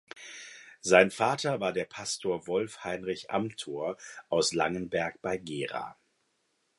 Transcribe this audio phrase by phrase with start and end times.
[0.81, 3.97] Sein Vater war der Pastor Wolf Heinrich Amthor
[4.29, 5.95] aus Langenberg bei Gera.